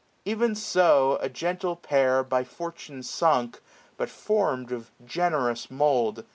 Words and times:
Even 0.25 0.55
so 0.55 1.19
a 1.21 1.29
gentle 1.29 1.75
pair. 1.75 2.23
By 2.23 2.43
fortune 2.43 3.03
sunk, 3.03 3.61
but 3.97 4.09
formM 4.09 4.71
of 4.71 4.89
generous 5.05 5.69
mould. 5.69 6.25